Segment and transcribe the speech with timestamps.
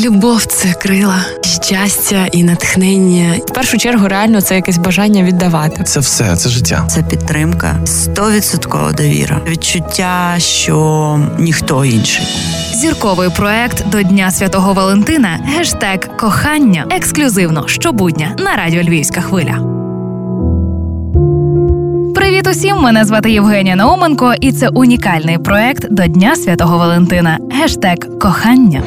[0.00, 1.24] Любов це крила,
[1.62, 3.34] щастя і натхнення.
[3.46, 5.82] В першу чергу, реально це якесь бажання віддавати.
[5.84, 6.84] Це все, це життя.
[6.90, 12.26] Це підтримка, стовідсоткова довіра, відчуття, що ніхто інший.
[12.74, 15.40] Зірковий проект до Дня Святого Валентина.
[15.44, 19.58] Гештег кохання ексклюзивно щобудня на радіо Львівська хвиля.
[22.14, 22.76] Привіт усім!
[22.76, 27.38] Мене звати Євгенія Науменко, і це унікальний проект до Дня Святого Валентина.
[27.50, 28.82] Гештег кохання.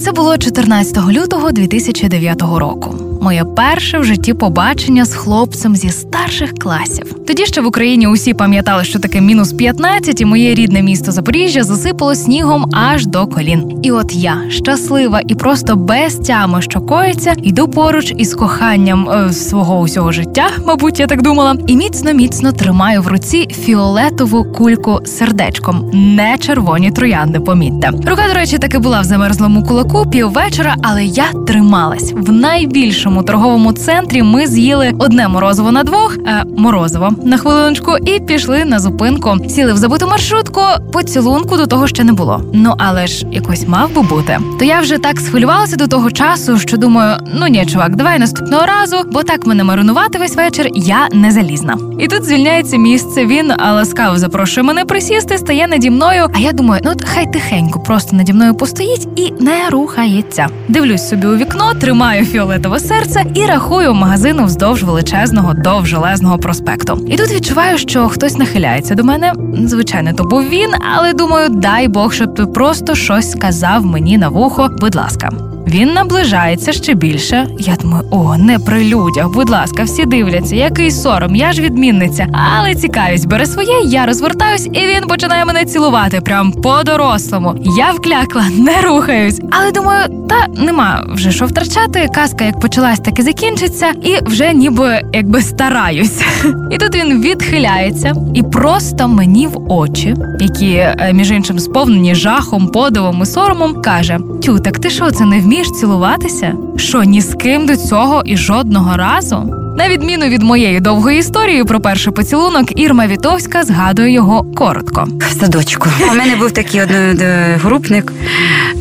[0.00, 2.94] Це було 14 лютого 2009 року.
[3.20, 7.14] Моє перше в житті побачення з хлопцем зі старших класів.
[7.26, 11.64] Тоді ще в Україні усі пам'ятали, що таке мінус 15, і моє рідне місто Запоріжжя
[11.64, 13.80] засипало снігом аж до колін.
[13.82, 19.32] І от я щаслива і просто без тями, що коїться, йду поруч із коханням е,
[19.32, 25.00] свого усього життя, мабуть, я так думала, і міцно міцно тримаю в руці фіолетову кульку
[25.04, 27.40] сердечком, не червоні троянди.
[27.40, 27.90] Помітьте.
[27.90, 33.72] Рука, до речі, таки була в замерзлому кулаку піввечора, але я трималась в найбільшому торговому
[33.72, 34.22] центрі.
[34.22, 39.36] Ми з'їли одне морозиво на двох, е, морозиво на хвилиночку, і пішли на зупинку.
[39.48, 40.60] Сіли в забуту маршрутку.
[40.92, 42.42] Поцілунку до того ще не було.
[42.54, 44.38] Ну але ж якось мав би бути.
[44.58, 48.66] То я вже так схвилювалася до того часу, що думаю, ну ні, чувак, давай наступного
[48.66, 50.68] разу, бо так мене маринувати весь вечір.
[50.74, 51.89] Я не залізна.
[52.00, 53.26] І тут звільняється місце.
[53.26, 56.26] Він ласкаво запрошує мене присісти, стає наді мною.
[56.34, 60.48] А я думаю, ну от хай тихенько, просто наді мною постоїть і не рухається.
[60.68, 67.06] Дивлюсь собі у вікно, тримаю фіолетове серце і рахую магазину вздовж величезного довжелезного проспекту.
[67.08, 69.32] І тут відчуваю, що хтось нахиляється до мене.
[69.64, 74.28] Звичайно, то був він, але думаю, дай Бог, щоб ти просто щось сказав мені на
[74.28, 74.68] вухо.
[74.80, 75.30] Будь ласка.
[75.66, 77.46] Він наближається ще більше.
[77.58, 82.26] Я думаю, о, не при людях, будь ласка, всі дивляться, який сором, я ж відмінниця.
[82.32, 87.54] Але цікавість бере своє, я розвертаюсь, і він починає мене цілувати прям по-дорослому.
[87.76, 89.40] Я вклякла, не рухаюсь.
[89.50, 92.08] Але думаю, та нема вже що втрачати.
[92.14, 96.22] Казка як почалась, так і закінчиться, і вже ніби якби стараюсь.
[96.70, 102.68] І тут він відхиляється і просто мені в очі, які е, між іншим сповнені жахом,
[102.68, 106.54] подивом і соромом, каже: Тю, так ти що це не вмієш цілуватися?
[106.76, 109.54] Що ні з ким до цього і жодного разу?
[109.78, 115.08] На відміну від моєї довгої історії про перший поцілунок, Ірма Вітовська згадує його коротко.
[115.40, 115.88] садочку.
[116.12, 118.12] У мене був такий одногрупник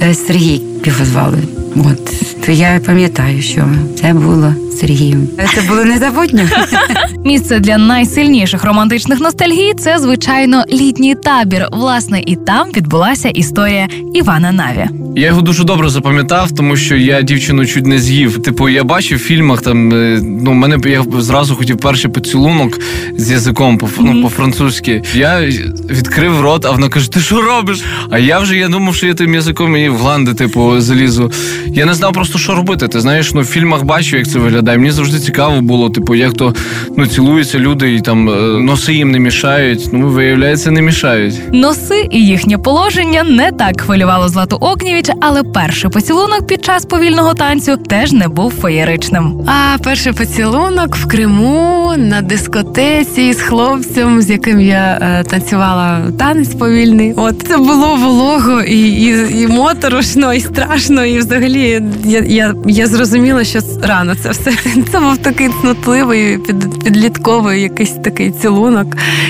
[0.01, 1.37] е, Сергій його звали.
[1.75, 2.05] От
[2.45, 3.65] то я пам'ятаю, що
[4.01, 5.27] це було Сергієм.
[5.55, 6.41] Це було незабутньо.
[7.25, 11.65] Місце для найсильніших романтичних ностальгій це звичайно літній табір.
[11.71, 14.89] Власне, і там відбулася історія Івана Наві.
[15.15, 18.41] Я його дуже добре запам'ятав, тому що я дівчину чуть не з'їв.
[18.41, 19.93] Типу, я бачив в фільмах там.
[19.93, 22.79] е, Ну, мене б- я зразу хотів перший поцілунок
[23.17, 25.01] з язиком по ну, по-французьки.
[25.15, 25.41] Я
[25.89, 27.83] відкрив рот, а вона каже: Ти що робиш?
[28.09, 31.31] А я вже я думав, що я тим язиком і в гланди, типу, залізу.
[31.67, 32.87] Я не знав просто, що робити.
[32.87, 34.77] Ти знаєш, ну в фільмах бачу, як це виглядає.
[34.77, 36.53] Мені завжди цікаво було, типу, як то
[36.97, 39.89] ну цілуються люди і там е, носи їм не мішають.
[39.93, 41.35] Ну, виявляється, не мішають.
[41.53, 47.33] Носи і їхнє положення не так хвилювало Злату Окнєвіч, але перший поцілунок під час повільного
[47.33, 49.41] танцю теж не був феєричним.
[49.47, 56.55] А перший поцілунок в Криму на дискотеці з хлопцем, з яким я е, танцювала танець
[56.55, 57.13] повільний.
[57.15, 61.05] От це було волого і, і, і моторошно, і страшно.
[61.05, 64.51] І взагалі я, я, я зрозуміла, що рано це все.
[64.91, 68.87] Це був такий цнотливий, під, підлітковий якийсь такий цілунок.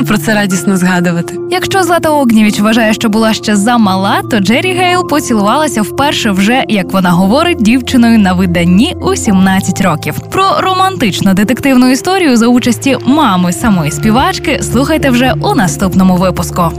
[0.08, 1.36] Про це радісно згадувати.
[1.52, 6.94] Якщо Злата Огнєвіч вважає, що була ще замала, то Джері Гейл поцілувалася вперше вже, як
[6.94, 10.20] вона говорить, дівчиною на виданні у 17 років.
[10.32, 16.72] Про романтичну детективну історію за участі мами самої співачки слухайте вже у наступному випуску.